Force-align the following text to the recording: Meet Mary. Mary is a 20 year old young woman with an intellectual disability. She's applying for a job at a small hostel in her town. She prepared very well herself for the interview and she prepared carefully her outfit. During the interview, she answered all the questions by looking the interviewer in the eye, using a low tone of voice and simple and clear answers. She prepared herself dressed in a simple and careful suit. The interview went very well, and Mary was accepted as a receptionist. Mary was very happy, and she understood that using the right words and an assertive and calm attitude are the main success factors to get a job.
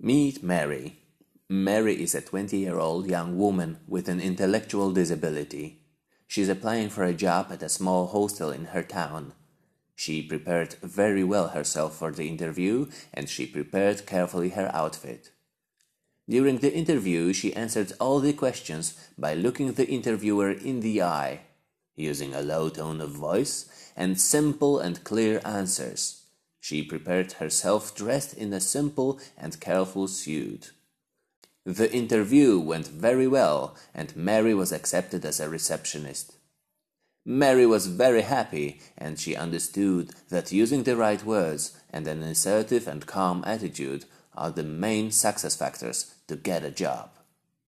Meet 0.00 0.44
Mary. 0.44 1.00
Mary 1.48 2.00
is 2.00 2.14
a 2.14 2.20
20 2.20 2.56
year 2.56 2.78
old 2.78 3.08
young 3.08 3.36
woman 3.36 3.80
with 3.88 4.08
an 4.08 4.20
intellectual 4.20 4.92
disability. 4.92 5.80
She's 6.28 6.48
applying 6.48 6.90
for 6.90 7.02
a 7.02 7.12
job 7.12 7.48
at 7.50 7.64
a 7.64 7.68
small 7.68 8.06
hostel 8.06 8.52
in 8.52 8.66
her 8.66 8.84
town. 8.84 9.32
She 9.96 10.22
prepared 10.22 10.74
very 10.84 11.24
well 11.24 11.48
herself 11.48 11.96
for 11.96 12.12
the 12.12 12.28
interview 12.28 12.86
and 13.12 13.28
she 13.28 13.44
prepared 13.44 14.06
carefully 14.06 14.50
her 14.50 14.70
outfit. 14.72 15.32
During 16.28 16.58
the 16.58 16.72
interview, 16.72 17.32
she 17.32 17.52
answered 17.54 17.92
all 17.98 18.20
the 18.20 18.32
questions 18.32 18.94
by 19.18 19.34
looking 19.34 19.72
the 19.72 19.88
interviewer 19.88 20.52
in 20.52 20.78
the 20.78 21.02
eye, 21.02 21.40
using 21.96 22.34
a 22.34 22.40
low 22.40 22.68
tone 22.68 23.00
of 23.00 23.10
voice 23.10 23.90
and 23.96 24.20
simple 24.20 24.78
and 24.78 25.02
clear 25.02 25.40
answers. 25.44 26.22
She 26.60 26.82
prepared 26.82 27.32
herself 27.32 27.94
dressed 27.94 28.34
in 28.34 28.52
a 28.52 28.60
simple 28.60 29.20
and 29.36 29.60
careful 29.60 30.08
suit. 30.08 30.72
The 31.64 31.92
interview 31.92 32.58
went 32.58 32.88
very 32.88 33.26
well, 33.26 33.76
and 33.94 34.16
Mary 34.16 34.54
was 34.54 34.72
accepted 34.72 35.24
as 35.24 35.38
a 35.38 35.48
receptionist. 35.48 36.34
Mary 37.24 37.66
was 37.66 37.88
very 37.88 38.22
happy, 38.22 38.80
and 38.96 39.18
she 39.18 39.36
understood 39.36 40.10
that 40.30 40.50
using 40.50 40.84
the 40.84 40.96
right 40.96 41.22
words 41.24 41.78
and 41.90 42.06
an 42.06 42.22
assertive 42.22 42.88
and 42.88 43.06
calm 43.06 43.44
attitude 43.46 44.06
are 44.34 44.50
the 44.50 44.62
main 44.62 45.10
success 45.10 45.54
factors 45.54 46.14
to 46.26 46.36
get 46.36 46.64
a 46.64 46.70
job. 46.70 47.10